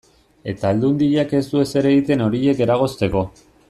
Eta 0.53 0.65
Aldundiak 0.75 1.35
ez 1.41 1.43
du 1.51 1.61
ezer 1.67 1.91
egiten 1.93 2.25
horiek 2.29 2.65
eragozteko. 2.69 3.29